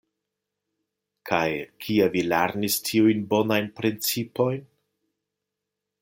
Kaj 1.31 1.41
kie 1.85 2.07
vi 2.15 2.23
lernis 2.31 2.77
tiujn 2.89 3.21
bonajn 3.33 3.67
principojn? 3.81 4.65